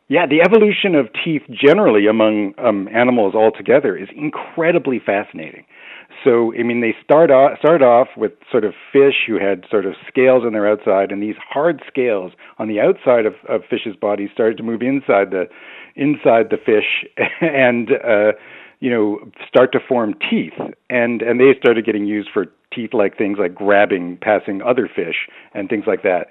Yeah, 0.08 0.26
the 0.26 0.42
evolution 0.42 0.94
of 0.94 1.08
teeth 1.24 1.42
generally 1.50 2.06
among 2.06 2.54
um, 2.58 2.88
animals 2.88 3.34
altogether 3.34 3.96
is 3.96 4.08
incredibly 4.14 4.98
fascinating. 4.98 5.64
So, 6.22 6.54
I 6.54 6.62
mean, 6.62 6.80
they 6.80 6.94
start 7.02 7.30
off, 7.30 7.58
start 7.58 7.82
off 7.82 8.08
with 8.16 8.32
sort 8.50 8.64
of 8.64 8.74
fish 8.92 9.24
who 9.26 9.38
had 9.38 9.64
sort 9.70 9.86
of 9.86 9.94
scales 10.06 10.42
on 10.44 10.52
their 10.52 10.70
outside, 10.70 11.10
and 11.10 11.22
these 11.22 11.36
hard 11.38 11.82
scales 11.86 12.32
on 12.58 12.68
the 12.68 12.80
outside 12.80 13.26
of, 13.26 13.34
of 13.48 13.62
fish's 13.68 13.96
bodies 13.96 14.30
started 14.32 14.56
to 14.58 14.62
move 14.62 14.82
inside 14.82 15.30
the 15.30 15.48
inside 15.96 16.50
the 16.50 16.56
fish, 16.56 17.06
and 17.40 17.92
uh, 17.92 18.32
you 18.84 18.90
know, 18.90 19.18
start 19.48 19.72
to 19.72 19.78
form 19.80 20.14
teeth, 20.30 20.52
and 20.90 21.22
and 21.22 21.40
they 21.40 21.54
started 21.58 21.86
getting 21.86 22.04
used 22.04 22.28
for 22.34 22.44
teeth-like 22.70 23.16
things 23.16 23.38
like 23.40 23.54
grabbing, 23.54 24.18
passing 24.20 24.60
other 24.60 24.90
fish, 24.94 25.26
and 25.54 25.70
things 25.70 25.84
like 25.86 26.02
that. 26.02 26.26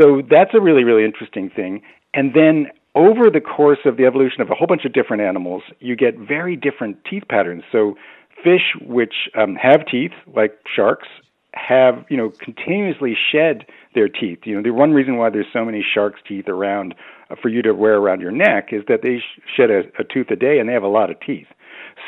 So 0.00 0.20
that's 0.28 0.50
a 0.52 0.60
really 0.60 0.82
really 0.82 1.04
interesting 1.04 1.48
thing. 1.48 1.80
And 2.12 2.34
then 2.34 2.72
over 2.96 3.30
the 3.30 3.40
course 3.40 3.78
of 3.84 3.98
the 3.98 4.04
evolution 4.04 4.40
of 4.40 4.50
a 4.50 4.54
whole 4.54 4.66
bunch 4.66 4.84
of 4.84 4.92
different 4.92 5.22
animals, 5.22 5.62
you 5.78 5.94
get 5.94 6.18
very 6.18 6.56
different 6.56 6.96
teeth 7.08 7.22
patterns. 7.30 7.62
So 7.70 7.94
fish 8.42 8.74
which 8.84 9.14
um, 9.38 9.54
have 9.54 9.86
teeth, 9.86 10.10
like 10.34 10.58
sharks, 10.74 11.06
have 11.54 12.04
you 12.08 12.16
know 12.16 12.32
continuously 12.40 13.16
shed 13.30 13.64
their 13.94 14.08
teeth. 14.08 14.40
You 14.42 14.56
know 14.56 14.62
the 14.64 14.70
one 14.70 14.90
reason 14.90 15.18
why 15.18 15.30
there's 15.30 15.46
so 15.52 15.64
many 15.64 15.86
sharks' 15.94 16.18
teeth 16.26 16.48
around 16.48 16.96
uh, 17.30 17.36
for 17.40 17.48
you 17.48 17.62
to 17.62 17.72
wear 17.74 17.98
around 17.98 18.22
your 18.22 18.32
neck 18.32 18.70
is 18.72 18.82
that 18.88 19.02
they 19.02 19.18
sh- 19.18 19.40
shed 19.56 19.70
a, 19.70 19.82
a 20.00 20.04
tooth 20.12 20.30
a 20.30 20.36
day 20.36 20.58
and 20.58 20.68
they 20.68 20.72
have 20.72 20.82
a 20.82 20.88
lot 20.88 21.08
of 21.08 21.20
teeth. 21.20 21.46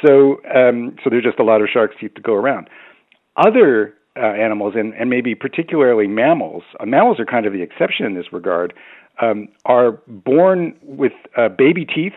So 0.04 0.40
um, 0.54 0.96
so 1.02 1.10
there's 1.10 1.24
just 1.24 1.38
a 1.38 1.44
lot 1.44 1.60
of 1.60 1.68
sharks' 1.72 1.96
teeth 2.00 2.14
to 2.14 2.20
go 2.20 2.34
around. 2.34 2.68
Other 3.36 3.94
uh, 4.16 4.26
animals 4.26 4.74
and, 4.76 4.94
and 4.94 5.10
maybe 5.10 5.34
particularly 5.34 6.06
mammals, 6.06 6.62
uh, 6.78 6.86
mammals 6.86 7.18
are 7.18 7.26
kind 7.26 7.46
of 7.46 7.52
the 7.52 7.62
exception 7.62 8.06
in 8.06 8.14
this 8.14 8.32
regard, 8.32 8.72
um, 9.20 9.48
are 9.64 10.00
born 10.06 10.74
with 10.82 11.12
uh, 11.36 11.48
baby 11.48 11.84
teeth 11.84 12.12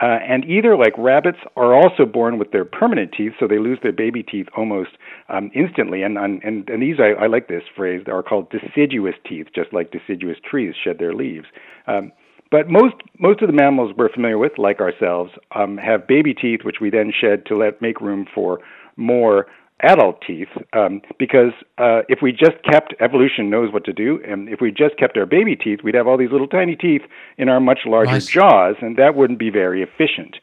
uh, 0.00 0.18
and 0.28 0.44
either, 0.46 0.76
like 0.76 0.92
rabbits, 0.98 1.38
are 1.56 1.72
also 1.72 2.04
born 2.04 2.36
with 2.36 2.50
their 2.50 2.64
permanent 2.64 3.12
teeth, 3.16 3.32
so 3.38 3.46
they 3.46 3.58
lose 3.58 3.78
their 3.82 3.92
baby 3.92 4.24
teeth 4.24 4.46
almost 4.56 4.90
um, 5.28 5.50
instantly. 5.54 6.02
And, 6.02 6.18
and, 6.18 6.42
and 6.42 6.82
these, 6.82 6.96
I, 6.98 7.24
I 7.24 7.26
like 7.28 7.46
this 7.46 7.62
phrase, 7.76 8.02
are 8.08 8.22
called 8.22 8.50
deciduous 8.50 9.14
teeth, 9.26 9.46
just 9.54 9.72
like 9.72 9.92
deciduous 9.92 10.36
trees 10.48 10.74
shed 10.82 10.98
their 10.98 11.14
leaves. 11.14 11.46
Um, 11.86 12.10
but 12.50 12.68
most 12.68 12.94
most 13.18 13.42
of 13.42 13.48
the 13.48 13.52
mammals 13.54 13.92
we're 13.96 14.12
familiar 14.12 14.38
with, 14.38 14.52
like 14.58 14.80
ourselves, 14.80 15.32
um, 15.54 15.76
have 15.78 16.06
baby 16.06 16.34
teeth, 16.34 16.60
which 16.64 16.76
we 16.80 16.90
then 16.90 17.12
shed 17.18 17.46
to 17.46 17.56
let 17.56 17.80
make 17.82 18.00
room 18.00 18.26
for 18.34 18.60
more 18.96 19.46
adult 19.82 20.22
teeth 20.26 20.48
um, 20.72 21.02
because 21.18 21.52
uh, 21.78 22.00
if 22.08 22.20
we 22.22 22.30
just 22.30 22.62
kept 22.70 22.94
evolution 23.00 23.50
knows 23.50 23.72
what 23.72 23.84
to 23.84 23.92
do 23.92 24.20
and 24.26 24.48
if 24.48 24.60
we 24.60 24.70
just 24.70 24.96
kept 24.96 25.16
our 25.16 25.26
baby 25.26 25.56
teeth 25.56 25.80
we'd 25.82 25.96
have 25.96 26.06
all 26.06 26.16
these 26.16 26.30
little 26.30 26.46
tiny 26.46 26.76
teeth 26.76 27.02
in 27.38 27.48
our 27.48 27.58
much 27.60 27.80
larger 27.84 28.12
Right. 28.12 28.22
jaws 28.22 28.76
and 28.80 28.96
that 28.96 29.16
wouldn't 29.16 29.38
be 29.38 29.50
very 29.50 29.82
efficient 29.82 30.36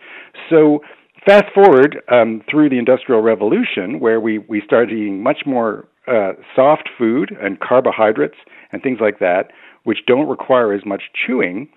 so 0.50 0.82
fast 1.26 1.46
forward 1.54 2.02
um, 2.12 2.42
through 2.50 2.70
the 2.70 2.78
industrial 2.78 3.22
revolution 3.22 4.00
where 4.00 4.20
we, 4.20 4.40
we 4.40 4.62
started 4.66 4.92
eating 4.92 5.24
much 5.24 5.44
more 5.46 5.88
uh, 6.08 6.34
soft 6.54 6.90
food 6.98 7.36
and 7.42 7.60
carbohydrates 7.62 8.38
and 8.74 8.84
things 8.84 9.00
like 9.00 9.20
that 9.20 9.52
which 9.84 10.00
don't 10.06 10.28
require 10.28 10.74
as 10.74 10.86
much 10.86 11.04
chewing 11.26 11.70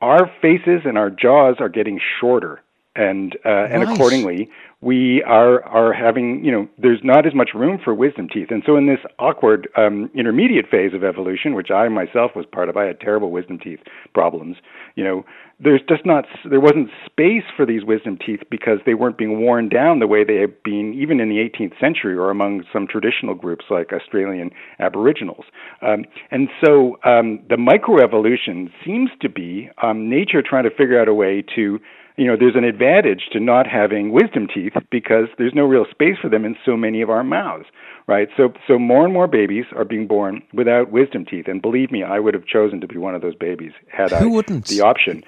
our 0.00 0.30
faces 0.40 0.82
and 0.84 0.96
our 0.98 1.10
jaws 1.10 1.56
are 1.60 1.68
getting 1.68 2.00
shorter 2.20 2.62
and 2.96 3.36
uh, 3.44 3.66
and 3.70 3.82
accordingly 3.84 4.48
we 4.80 5.22
are 5.22 5.62
are 5.64 5.92
having 5.92 6.44
you 6.44 6.50
know 6.50 6.68
there's 6.78 7.00
not 7.04 7.26
as 7.26 7.34
much 7.34 7.50
room 7.54 7.78
for 7.82 7.94
wisdom 7.94 8.28
teeth. 8.28 8.48
And 8.50 8.62
so 8.66 8.76
in 8.76 8.86
this 8.86 8.98
awkward 9.18 9.68
um, 9.76 10.10
intermediate 10.14 10.66
phase 10.68 10.92
of 10.94 11.04
evolution 11.04 11.54
which 11.54 11.70
I 11.70 11.88
myself 11.88 12.32
was 12.34 12.46
part 12.50 12.68
of 12.68 12.76
I 12.76 12.84
had 12.84 13.00
terrible 13.00 13.30
wisdom 13.30 13.58
teeth 13.58 13.80
problems 14.12 14.56
you 14.96 15.04
know 15.04 15.24
there's 15.62 15.82
just 15.88 16.06
not 16.06 16.24
there 16.48 16.60
wasn't 16.60 16.88
space 17.04 17.44
for 17.54 17.66
these 17.66 17.84
wisdom 17.84 18.18
teeth 18.24 18.40
because 18.50 18.78
they 18.86 18.94
weren't 18.94 19.18
being 19.18 19.40
worn 19.40 19.68
down 19.68 19.98
the 19.98 20.06
way 20.06 20.24
they 20.24 20.36
had 20.36 20.62
been 20.62 20.94
even 20.94 21.20
in 21.20 21.28
the 21.28 21.36
18th 21.36 21.78
century 21.78 22.16
or 22.16 22.30
among 22.30 22.64
some 22.72 22.86
traditional 22.86 23.34
groups 23.34 23.66
like 23.70 23.92
Australian 23.92 24.50
Aboriginals. 24.78 25.44
Um, 25.82 26.06
and 26.30 26.48
so 26.64 26.98
um, 27.04 27.40
the 27.48 27.56
microevolution 27.56 28.70
seems 28.84 29.10
to 29.20 29.28
be 29.28 29.68
um, 29.82 30.08
nature 30.08 30.42
trying 30.42 30.64
to 30.64 30.70
figure 30.70 31.00
out 31.00 31.08
a 31.08 31.14
way 31.14 31.44
to 31.54 31.78
you 32.20 32.26
know, 32.26 32.36
there's 32.38 32.54
an 32.54 32.64
advantage 32.64 33.30
to 33.32 33.40
not 33.40 33.66
having 33.66 34.12
wisdom 34.12 34.46
teeth 34.46 34.74
because 34.90 35.28
there's 35.38 35.54
no 35.54 35.64
real 35.64 35.86
space 35.90 36.16
for 36.20 36.28
them 36.28 36.44
in 36.44 36.54
so 36.66 36.76
many 36.76 37.00
of 37.00 37.08
our 37.08 37.24
mouths, 37.24 37.64
right? 38.06 38.28
So, 38.36 38.52
so 38.68 38.78
more 38.78 39.04
and 39.04 39.12
more 39.14 39.26
babies 39.26 39.64
are 39.74 39.86
being 39.86 40.06
born 40.06 40.42
without 40.52 40.92
wisdom 40.92 41.24
teeth, 41.24 41.48
and 41.48 41.62
believe 41.62 41.90
me, 41.90 42.02
I 42.02 42.18
would 42.18 42.34
have 42.34 42.44
chosen 42.44 42.78
to 42.82 42.86
be 42.86 42.98
one 42.98 43.14
of 43.14 43.22
those 43.22 43.34
babies 43.36 43.72
had 43.90 44.12
I 44.12 44.18
Who 44.18 44.28
wouldn't? 44.32 44.66
the 44.66 44.82
option. 44.82 45.24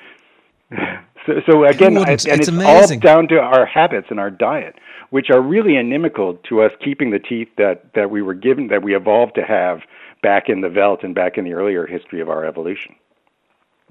So, 1.25 1.34
so 1.46 1.64
again, 1.64 1.94
wouldn't? 1.94 2.26
and 2.26 2.40
It's 2.40 2.49
it's, 2.49 2.58
all 2.66 2.88
down 2.99 3.28
to 3.28 3.38
our 3.38 3.64
habits 3.64 4.08
and 4.11 4.18
our 4.18 4.28
diet, 4.28 4.75
which 5.11 5.30
are 5.30 5.40
really 5.40 5.76
inimical 5.76 6.34
to 6.49 6.62
us 6.62 6.72
keeping 6.84 7.12
the 7.12 7.20
teeth 7.20 7.46
that 7.58 7.94
that 7.94 8.11
we 8.11 8.22
were 8.22 8.34
given, 8.34 8.66
that 8.68 8.82
we 8.82 8.96
evolved 8.96 9.37
to 9.37 9.44
have 9.44 9.82
back 10.20 10.49
in 10.49 10.62
the 10.62 10.68
veldt 10.68 11.04
and 11.04 11.14
back 11.14 11.38
in 11.38 11.44
the 11.44 11.52
earlier 11.52 11.87
history 11.87 12.20
of 12.20 12.28
our 12.28 12.44
evolution. 12.44 12.96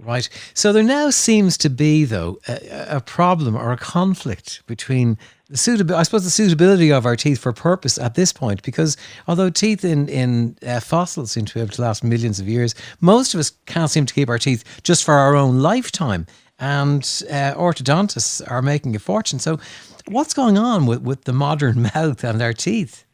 Right. 0.04 0.28
So 0.56 0.74
there 0.74 0.82
now 0.84 1.12
seems 1.12 1.58
to 1.60 1.70
be, 1.70 2.06
though, 2.06 2.40
a, 2.48 2.98
a 2.98 3.02
problem 3.02 3.56
or 3.56 3.72
a 3.72 3.78
conflict 3.78 4.64
between 4.66 5.16
the 5.48 5.58
suitability, 5.58 6.00
I 6.00 6.04
suppose, 6.04 6.24
the 6.24 6.32
suitability 6.32 6.92
of 6.92 7.06
our 7.06 7.16
teeth 7.16 7.40
for 7.40 7.54
purpose 7.54 8.00
at 8.00 8.16
this 8.16 8.34
point, 8.34 8.64
because 8.64 8.98
although 9.28 9.52
teeth 9.52 9.86
in 9.86 10.10
in 10.10 10.58
uh, 10.66 10.80
fossils 10.80 11.34
seem 11.34 11.46
to 11.46 11.54
be 11.54 11.60
able 11.60 11.74
to 11.74 11.82
last 11.84 12.04
millions 12.04 12.40
of 12.40 12.48
years, 12.48 12.74
most 13.00 13.36
of 13.36 13.40
us 13.40 13.52
can't 13.68 13.92
seem 13.92 14.08
to 14.08 14.14
keep 14.14 14.30
our 14.30 14.40
teeth 14.40 14.64
just 14.82 15.04
for 15.04 15.14
our 15.14 15.36
own 15.36 15.60
lifetime, 15.60 16.26
and 16.58 17.04
uh, 17.30 17.54
orthodontists 17.54 18.42
are 18.50 18.64
making 18.64 18.96
a 18.96 19.00
fortune. 19.00 19.38
So, 19.38 19.60
what's 20.08 20.34
going 20.34 20.58
on 20.58 20.88
with 20.88 21.02
with 21.02 21.26
the 21.26 21.34
modern 21.34 21.92
mouth 21.96 22.24
and 22.24 22.42
our 22.42 22.54
teeth? 22.54 23.06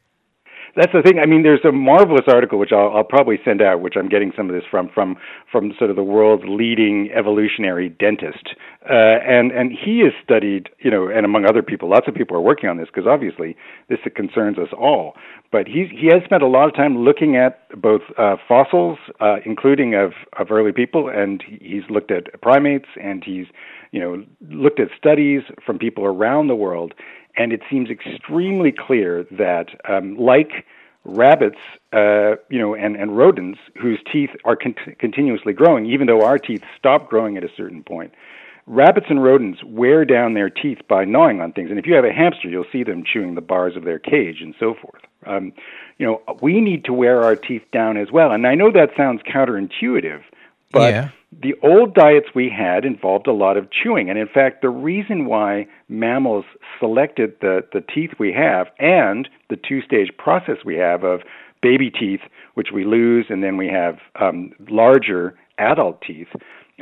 That's 0.77 0.93
the 0.93 1.01
thing. 1.01 1.17
I 1.17 1.25
mean, 1.25 1.41
there's 1.41 1.65
a 1.67 1.71
marvelous 1.71 2.25
article 2.27 2.59
which 2.59 2.71
I'll, 2.71 2.95
I'll 2.95 3.03
probably 3.03 3.39
send 3.43 3.63
out, 3.63 3.81
which 3.81 3.95
I'm 3.97 4.07
getting 4.07 4.31
some 4.37 4.47
of 4.47 4.53
this 4.55 4.63
from 4.69 4.89
from 4.93 5.17
from 5.51 5.73
sort 5.79 5.89
of 5.89 5.95
the 5.95 6.03
world's 6.03 6.43
leading 6.47 7.09
evolutionary 7.17 7.89
dentist, 7.89 8.53
uh, 8.87 8.93
and 9.25 9.51
and 9.51 9.71
he 9.71 10.01
has 10.05 10.13
studied, 10.23 10.69
you 10.77 10.91
know, 10.91 11.07
and 11.07 11.25
among 11.25 11.45
other 11.45 11.63
people, 11.63 11.89
lots 11.89 12.07
of 12.07 12.13
people 12.13 12.37
are 12.37 12.41
working 12.41 12.69
on 12.69 12.77
this 12.77 12.85
because 12.93 13.07
obviously 13.07 13.57
this 13.89 13.97
concerns 14.15 14.59
us 14.59 14.69
all. 14.77 15.15
But 15.51 15.65
he's 15.65 15.89
he 15.89 16.09
has 16.13 16.21
spent 16.25 16.43
a 16.43 16.47
lot 16.47 16.67
of 16.69 16.75
time 16.75 16.99
looking 16.99 17.35
at 17.35 17.69
both 17.81 18.01
uh, 18.19 18.35
fossils, 18.47 18.99
uh, 19.19 19.37
including 19.45 19.95
of 19.95 20.11
of 20.39 20.51
early 20.51 20.73
people, 20.73 21.09
and 21.09 21.43
he's 21.59 21.89
looked 21.89 22.11
at 22.11 22.39
primates, 22.43 22.89
and 23.01 23.23
he's 23.23 23.47
you 23.91 23.99
know 23.99 24.23
looked 24.49 24.79
at 24.79 24.89
studies 24.97 25.43
from 25.65 25.77
people 25.79 26.05
around 26.05 26.47
the 26.47 26.55
world 26.55 26.93
and 27.37 27.53
it 27.53 27.61
seems 27.69 27.89
extremely 27.89 28.71
clear 28.71 29.25
that, 29.31 29.67
um, 29.87 30.17
like 30.17 30.65
rabbits, 31.05 31.59
uh, 31.93 32.35
you 32.49 32.59
know, 32.59 32.75
and, 32.75 32.95
and 32.95 33.15
rodents 33.15 33.59
whose 33.79 33.99
teeth 34.11 34.31
are 34.43 34.55
con- 34.55 34.75
continuously 34.99 35.53
growing, 35.53 35.85
even 35.85 36.07
though 36.07 36.25
our 36.25 36.39
teeth 36.39 36.63
stop 36.77 37.09
growing 37.09 37.37
at 37.37 37.43
a 37.43 37.49
certain 37.55 37.83
point, 37.83 38.11
rabbits 38.65 39.05
and 39.09 39.23
rodents 39.23 39.63
wear 39.63 40.03
down 40.03 40.33
their 40.33 40.49
teeth 40.49 40.79
by 40.89 41.05
gnawing 41.05 41.39
on 41.39 41.53
things. 41.53 41.69
And 41.69 41.79
if 41.79 41.85
you 41.85 41.93
have 41.93 42.03
a 42.03 42.11
hamster, 42.11 42.49
you'll 42.49 42.65
see 42.71 42.83
them 42.83 43.03
chewing 43.05 43.35
the 43.35 43.41
bars 43.41 43.77
of 43.77 43.85
their 43.85 43.99
cage 43.99 44.41
and 44.41 44.53
so 44.59 44.73
forth. 44.73 45.01
Um, 45.25 45.53
you 45.97 46.05
know, 46.05 46.21
we 46.41 46.59
need 46.59 46.83
to 46.85 46.93
wear 46.93 47.23
our 47.23 47.35
teeth 47.35 47.63
down 47.71 47.97
as 47.97 48.11
well. 48.11 48.31
And 48.31 48.45
I 48.45 48.55
know 48.55 48.71
that 48.71 48.89
sounds 48.97 49.21
counterintuitive, 49.21 50.21
but 50.71 50.93
Yeah. 50.93 51.09
the 51.41 51.55
old 51.61 51.93
diets 51.93 52.27
we 52.33 52.49
had 52.49 52.85
involved 52.85 53.27
a 53.27 53.33
lot 53.33 53.57
of 53.57 53.69
chewing. 53.71 54.09
And 54.09 54.17
in 54.17 54.27
fact, 54.27 54.61
the 54.61 54.69
reason 54.69 55.25
why 55.25 55.67
mammals 55.89 56.45
selected 56.79 57.33
the, 57.41 57.63
the 57.73 57.81
teeth 57.81 58.11
we 58.17 58.31
have 58.33 58.67
and 58.79 59.29
the 59.49 59.57
two 59.57 59.81
stage 59.81 60.09
process 60.17 60.57
we 60.65 60.75
have 60.75 61.03
of 61.03 61.21
baby 61.61 61.89
teeth, 61.89 62.21
which 62.53 62.69
we 62.73 62.85
lose, 62.85 63.25
and 63.29 63.43
then 63.43 63.57
we 63.57 63.67
have 63.67 63.97
um, 64.19 64.53
larger 64.69 65.35
adult 65.57 66.01
teeth, 66.01 66.27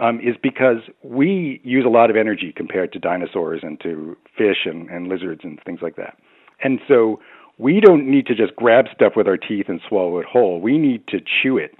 um, 0.01 0.19
is 0.19 0.35
because 0.41 0.79
we 1.03 1.61
use 1.63 1.85
a 1.85 1.89
lot 1.89 2.09
of 2.09 2.17
energy 2.17 2.51
compared 2.55 2.91
to 2.93 2.99
dinosaurs 2.99 3.61
and 3.63 3.79
to 3.81 4.17
fish 4.37 4.65
and, 4.65 4.89
and 4.89 5.07
lizards 5.07 5.41
and 5.43 5.59
things 5.65 5.79
like 5.81 5.95
that. 5.95 6.17
And 6.63 6.79
so 6.87 7.19
we 7.57 7.79
don't 7.79 8.09
need 8.09 8.25
to 8.27 8.35
just 8.35 8.55
grab 8.55 8.85
stuff 8.93 9.13
with 9.15 9.27
our 9.27 9.37
teeth 9.37 9.67
and 9.69 9.79
swallow 9.87 10.19
it 10.19 10.25
whole. 10.25 10.59
We 10.59 10.77
need 10.77 11.07
to 11.07 11.19
chew 11.19 11.57
it 11.57 11.75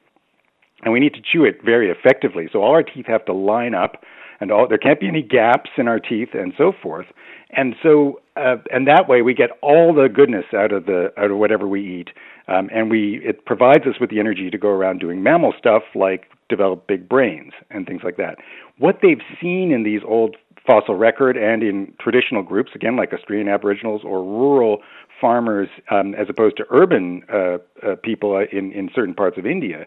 and 0.84 0.94
we 0.94 1.00
need 1.00 1.13
to 1.13 1.22
chew 1.22 1.44
it 1.44 1.63
very 1.63 1.89
effectively. 1.89 2.48
So 2.51 2.62
all 2.62 2.72
our 2.72 2.84
teeth 2.84 3.05
have 3.08 3.25
to 3.25 3.34
line 3.34 3.74
up, 3.74 4.03
and 4.39 4.51
all 4.51 4.67
there 4.67 4.77
can't 4.77 5.00
be 5.00 5.08
any 5.08 5.22
gaps 5.22 5.70
in 5.77 5.88
our 5.88 6.00
teeth, 6.00 6.29
and 6.34 6.53
so 6.58 6.72
forth. 6.72 7.08
And 7.51 7.75
so, 7.82 8.20
uh, 8.36 8.58
and 8.72 8.88
that 8.88 9.08
way 9.08 9.22
we 9.22 9.34
get 9.34 9.51
all 9.62 9.94
the 9.94 10.10
goodness 10.10 10.46
out 10.53 10.72
of 10.72 10.86
the 10.86 11.13
out 11.17 11.32
of 11.32 11.38
whatever 11.38 11.67
we 11.67 12.00
eat, 12.01 12.10
um, 12.48 12.70
and 12.74 12.89
we 12.91 13.22
it 13.24 13.46
provides 13.46 13.86
us 13.86 13.96
with 14.00 14.10
the 14.10 14.20
energy 14.20 14.50
to 14.50 14.58
go 14.58 14.70
around 14.70 15.00
doing 15.00 15.24
mammal 15.24 15.53
stuff 15.58 15.84
like 15.96 16.25
develop 16.50 16.86
big 16.88 17.08
brains 17.08 17.53
and 17.72 17.88
things 17.88 18.01
like 18.03 18.17
that. 18.17 18.38
What 18.77 19.00
they've 19.01 19.22
seen 19.41 19.72
in 19.72 19.84
these 19.84 20.01
old 20.05 20.36
fossil 20.67 20.96
record 20.96 21.38
and 21.38 21.63
in 21.63 21.94
traditional 22.00 22.44
groups, 22.44 22.72
again 22.75 22.96
like 22.98 23.13
Australian 23.13 23.48
Aboriginals 23.48 24.01
or 24.03 24.24
rural 24.24 24.79
farmers, 25.19 25.69
um, 25.91 26.13
as 26.15 26.27
opposed 26.29 26.57
to 26.57 26.65
urban 26.69 27.24
uh, 27.31 27.57
uh, 27.84 27.95
people 28.03 28.38
in 28.51 28.72
in 28.72 28.89
certain 28.93 29.13
parts 29.13 29.38
of 29.38 29.45
India, 29.45 29.86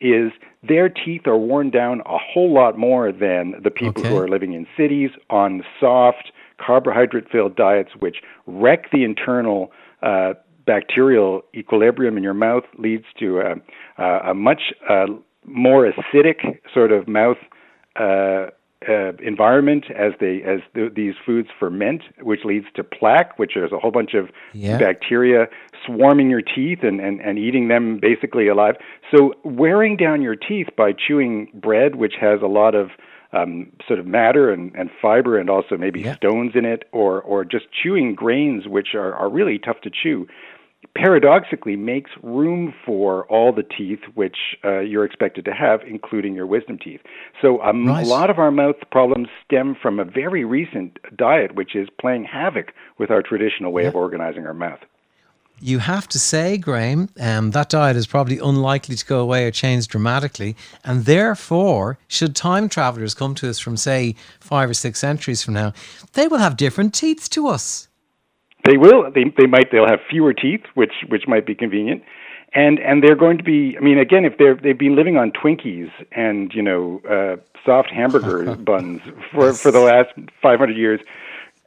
is 0.00 0.32
their 0.62 0.88
teeth 0.88 1.26
are 1.26 1.38
worn 1.38 1.70
down 1.70 2.00
a 2.06 2.18
whole 2.18 2.52
lot 2.52 2.78
more 2.78 3.12
than 3.12 3.54
the 3.62 3.70
people 3.70 4.00
Okay. 4.02 4.10
who 4.10 4.16
are 4.16 4.28
living 4.28 4.52
in 4.52 4.66
cities 4.76 5.10
on 5.30 5.62
soft 5.80 6.32
carbohydrate 6.58 7.28
filled 7.30 7.54
diets 7.56 7.90
which 7.98 8.16
wreck 8.46 8.90
the 8.90 9.04
internal 9.04 9.70
uh, 10.02 10.32
bacterial 10.66 11.42
equilibrium 11.54 12.16
in 12.16 12.22
your 12.22 12.34
mouth 12.34 12.64
leads 12.78 13.04
to 13.18 13.40
a, 13.40 13.54
a, 14.02 14.30
a 14.30 14.34
much 14.34 14.72
uh, 14.88 15.06
more 15.44 15.90
acidic 15.90 16.58
sort 16.72 16.92
of 16.92 17.06
mouth 17.06 17.36
uh, 18.88 19.12
environment 19.22 19.86
as 19.96 20.12
they 20.20 20.42
as 20.42 20.60
th- 20.74 20.92
these 20.94 21.14
foods 21.24 21.48
ferment, 21.58 22.02
which 22.22 22.40
leads 22.44 22.66
to 22.74 22.84
plaque, 22.84 23.38
which 23.38 23.56
is 23.56 23.72
a 23.72 23.78
whole 23.78 23.90
bunch 23.90 24.14
of 24.14 24.28
Yeah. 24.52 24.78
bacteria 24.78 25.48
swarming 25.84 26.30
your 26.30 26.42
teeth 26.42 26.80
and, 26.82 27.00
and, 27.00 27.20
and 27.20 27.38
eating 27.38 27.68
them 27.68 27.98
basically 28.00 28.48
alive. 28.48 28.76
So 29.14 29.34
wearing 29.44 29.96
down 29.96 30.22
your 30.22 30.36
teeth 30.36 30.68
by 30.76 30.92
chewing 30.92 31.48
bread, 31.54 31.96
which 31.96 32.14
has 32.20 32.40
a 32.42 32.46
lot 32.46 32.74
of 32.74 32.90
um, 33.32 33.70
sort 33.86 33.98
of 33.98 34.06
matter 34.06 34.50
and, 34.52 34.74
and 34.74 34.88
fiber 35.02 35.36
and 35.38 35.50
also 35.50 35.76
maybe 35.76 36.00
Yeah. 36.00 36.16
stones 36.16 36.52
in 36.54 36.64
it, 36.64 36.84
or 36.92 37.20
or 37.22 37.44
just 37.44 37.66
chewing 37.72 38.14
grains 38.14 38.66
which 38.66 38.94
are, 38.94 39.14
are 39.14 39.28
really 39.28 39.58
tough 39.58 39.80
to 39.82 39.90
chew 39.90 40.26
paradoxically 40.94 41.76
makes 41.76 42.10
room 42.22 42.72
for 42.84 43.24
all 43.26 43.52
the 43.52 43.62
teeth 43.62 44.00
which 44.14 44.36
uh, 44.64 44.80
you're 44.80 45.04
expected 45.04 45.44
to 45.44 45.52
have, 45.52 45.80
including 45.86 46.34
your 46.34 46.46
wisdom 46.46 46.78
teeth. 46.78 47.00
So 47.42 47.60
um, 47.62 47.86
Right. 47.86 48.04
a 48.04 48.08
lot 48.08 48.30
of 48.30 48.38
our 48.38 48.50
mouth 48.50 48.76
problems 48.90 49.28
stem 49.44 49.76
from 49.80 49.98
a 49.98 50.04
very 50.04 50.44
recent 50.44 50.98
diet, 51.16 51.54
which 51.54 51.74
is 51.74 51.88
playing 52.00 52.24
havoc 52.24 52.72
with 52.98 53.10
our 53.10 53.22
traditional 53.22 53.72
way 53.72 53.86
of 53.86 53.94
organizing 53.94 54.46
our 54.46 54.54
mouth. 54.54 54.80
You 55.58 55.78
have 55.78 56.06
to 56.08 56.18
say, 56.18 56.58
Graham, 56.58 57.08
um, 57.18 57.52
that 57.52 57.70
diet 57.70 57.96
is 57.96 58.06
probably 58.06 58.38
unlikely 58.38 58.94
to 58.94 59.06
go 59.06 59.20
away 59.20 59.46
or 59.46 59.50
change 59.50 59.88
dramatically. 59.88 60.54
And 60.84 61.06
therefore, 61.06 61.98
should 62.08 62.36
time 62.36 62.68
travelers 62.68 63.14
come 63.14 63.34
to 63.36 63.48
us 63.48 63.58
from, 63.58 63.78
say, 63.78 64.16
five 64.38 64.68
or 64.68 64.74
six 64.74 64.98
centuries 64.98 65.42
from 65.42 65.54
now, 65.54 65.72
they 66.12 66.28
will 66.28 66.38
have 66.38 66.58
different 66.58 66.92
teeth 66.92 67.30
to 67.30 67.48
us. 67.48 67.85
They 68.66 68.76
will. 68.76 69.10
They 69.10 69.24
they 69.36 69.46
might. 69.46 69.70
They'll 69.70 69.88
have 69.88 70.00
fewer 70.10 70.32
teeth, 70.32 70.62
which 70.74 70.92
which 71.08 71.26
might 71.26 71.46
be 71.46 71.54
convenient, 71.54 72.02
and 72.52 72.78
and 72.80 73.02
they're 73.02 73.16
going 73.16 73.38
to 73.38 73.44
be. 73.44 73.76
I 73.76 73.80
mean, 73.80 73.98
again, 73.98 74.24
if 74.24 74.38
they're 74.38 74.54
they've 74.54 74.78
been 74.78 74.96
living 74.96 75.16
on 75.16 75.30
Twinkies 75.30 75.90
and 76.12 76.52
you 76.52 76.62
know 76.62 77.00
uh, 77.08 77.36
soft 77.64 77.90
hamburger 77.90 78.54
buns 78.70 79.02
for 79.32 79.52
for 79.52 79.70
the 79.70 79.80
last 79.80 80.10
500 80.42 80.76
years, 80.76 81.00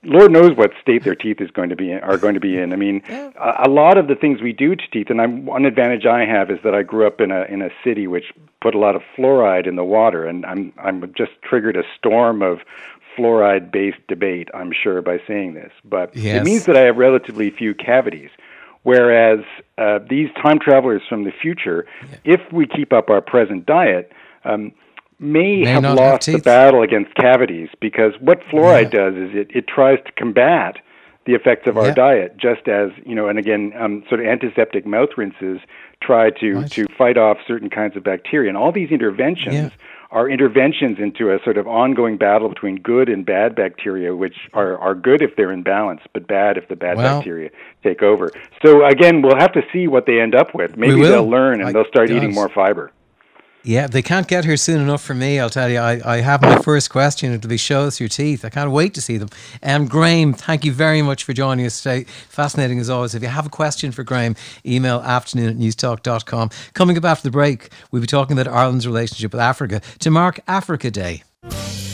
Lord 0.03 0.31
knows 0.31 0.55
what 0.55 0.71
state 0.81 1.03
their 1.03 1.15
teeth 1.15 1.41
is 1.41 1.51
going 1.51 1.69
to 1.69 1.75
be 1.75 1.91
in, 1.91 1.99
are 1.99 2.17
going 2.17 2.33
to 2.33 2.39
be 2.39 2.57
in. 2.57 2.71
I 2.71 2.77
mean, 2.77 3.01
a, 3.09 3.63
a 3.65 3.69
lot 3.69 3.97
of 3.97 4.07
the 4.07 4.15
things 4.15 4.41
we 4.41 4.53
do 4.53 4.75
to 4.75 4.87
teeth, 4.91 5.09
and 5.09 5.21
I'm, 5.21 5.45
one 5.45 5.65
advantage 5.65 6.05
I 6.05 6.25
have 6.25 6.49
is 6.49 6.59
that 6.63 6.73
I 6.73 6.83
grew 6.83 7.05
up 7.05 7.19
in 7.19 7.31
a 7.31 7.43
in 7.43 7.61
a 7.61 7.69
city 7.83 8.07
which 8.07 8.33
put 8.61 8.75
a 8.75 8.79
lot 8.79 8.95
of 8.95 9.01
fluoride 9.17 9.67
in 9.67 9.75
the 9.75 9.83
water, 9.83 10.25
and 10.25 10.45
I'm 10.45 10.73
I'm 10.81 11.13
just 11.17 11.31
triggered 11.43 11.75
a 11.75 11.83
storm 11.97 12.41
of 12.41 12.59
fluoride 13.19 13.71
based 13.71 13.99
debate. 14.07 14.49
I'm 14.53 14.71
sure 14.71 15.01
by 15.01 15.19
saying 15.27 15.53
this, 15.53 15.71
but 15.83 16.15
yes. 16.15 16.41
it 16.41 16.43
means 16.43 16.65
that 16.65 16.77
I 16.77 16.81
have 16.81 16.97
relatively 16.97 17.49
few 17.49 17.73
cavities. 17.73 18.29
Whereas 18.83 19.39
uh, 19.77 19.99
these 20.09 20.29
time 20.41 20.57
travelers 20.59 21.01
from 21.07 21.25
the 21.25 21.31
future, 21.31 21.85
yeah. 22.01 22.17
if 22.23 22.41
we 22.51 22.65
keep 22.65 22.93
up 22.93 23.09
our 23.09 23.21
present 23.21 23.65
diet. 23.65 24.11
Um, 24.45 24.71
may, 25.19 25.63
may 25.63 25.69
have 25.69 25.83
lost 25.83 26.27
have 26.27 26.35
the 26.35 26.41
battle 26.41 26.81
against 26.81 27.13
cavities 27.15 27.67
because 27.81 28.13
what 28.21 28.39
fluoride 28.43 28.93
yeah. 28.93 29.09
does 29.09 29.15
is 29.15 29.29
it, 29.35 29.51
it 29.53 29.67
tries 29.67 29.99
to 30.05 30.11
combat 30.13 30.77
the 31.25 31.35
effects 31.35 31.67
of 31.67 31.77
our 31.77 31.87
yeah. 31.87 31.93
diet, 31.93 32.37
just 32.37 32.67
as 32.67 32.89
you 33.05 33.13
know, 33.13 33.27
and 33.27 33.37
again, 33.37 33.73
um, 33.77 34.03
sort 34.09 34.21
of 34.21 34.25
antiseptic 34.25 34.85
mouth 34.85 35.09
rinses 35.17 35.59
try 36.01 36.31
to 36.31 36.53
right. 36.55 36.71
to 36.71 36.87
fight 36.97 37.17
off 37.17 37.37
certain 37.45 37.69
kinds 37.69 37.95
of 37.95 38.03
bacteria, 38.03 38.49
and 38.49 38.57
all 38.57 38.71
these 38.71 38.89
interventions 38.89 39.53
yeah. 39.53 39.69
Are 40.11 40.27
interventions 40.27 40.97
into 40.97 41.31
a 41.31 41.39
sort 41.43 41.57
of 41.57 41.67
ongoing 41.67 42.17
battle 42.17 42.49
between 42.49 42.77
good 42.77 43.09
and 43.09 43.25
bad 43.25 43.55
bacteria, 43.55 44.15
which 44.15 44.35
are 44.53 44.77
are 44.79 44.95
good 44.95 45.21
if 45.21 45.35
they're 45.35 45.51
in 45.51 45.63
balance, 45.63 46.01
but 46.13 46.27
bad 46.27 46.57
if 46.57 46.67
the 46.67 46.75
bad 46.75 46.97
well, 46.97 47.17
bacteria 47.17 47.49
take 47.83 48.01
over. 48.01 48.31
So 48.65 48.85
again, 48.85 49.21
we'll 49.21 49.37
have 49.37 49.53
to 49.53 49.61
see 49.71 49.87
what 49.87 50.05
they 50.05 50.19
end 50.19 50.35
up 50.35 50.55
with. 50.55 50.77
Maybe 50.77 51.01
they'll 51.01 51.29
learn 51.29 51.61
and 51.61 51.73
they'll 51.73 51.85
start 51.85 52.09
eating 52.09 52.33
more 52.33 52.49
fiber. 52.49 52.91
Yeah, 53.63 53.87
they 53.87 54.01
can't 54.01 54.27
get 54.27 54.45
here 54.45 54.55
soon 54.55 54.81
enough 54.81 55.03
for 55.03 55.13
me. 55.13 55.39
I'll 55.39 55.49
tell 55.49 55.69
you. 55.69 55.79
I, 55.79 56.01
I 56.05 56.21
have 56.21 56.41
my 56.41 56.59
first 56.59 56.89
question. 56.89 57.33
It'll 57.33 57.49
be 57.49 57.57
show 57.57 57.81
us 57.81 57.99
your 57.99 58.07
teeth. 58.09 58.45
I 58.45 58.49
can't 58.49 58.71
wait 58.71 58.93
to 58.93 59.01
see 59.01 59.17
them. 59.17 59.29
Um, 59.61 59.85
Graham, 59.87 60.33
thank 60.33 60.63
you 60.63 60.71
very 60.71 61.01
much 61.01 61.23
for 61.25 61.33
joining 61.33 61.65
us 61.65 61.81
today. 61.81 62.05
Fascinating 62.29 62.79
as 62.79 62.89
always. 62.89 63.15
If 63.15 63.21
you 63.21 63.27
have 63.27 63.45
a 63.45 63.49
question 63.49 63.91
for 63.91 64.03
Graham, 64.03 64.35
email 64.65 64.99
afternoon 65.01 65.49
at 65.49 65.57
newstalk.com. 65.57 66.49
Coming 66.73 66.97
up 66.97 67.03
after 67.03 67.23
the 67.23 67.31
break, 67.31 67.69
we'll 67.91 68.01
be 68.01 68.07
talking 68.07 68.39
about 68.39 68.51
Ireland's 68.51 68.87
relationship 68.87 69.33
with 69.33 69.41
Africa 69.41 69.81
to 69.99 70.09
mark 70.09 70.39
Africa 70.47 70.89
Day. 70.89 71.23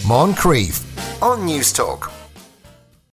Moncrieff 0.05 0.84
on 1.22 1.48
Newstalk. 1.48 2.25